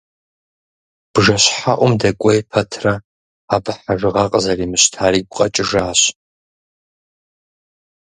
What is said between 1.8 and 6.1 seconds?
дэкӏуей пэтрэ, абы хьэжыгъэ къызэримыщтар игу къэкӏыжащ.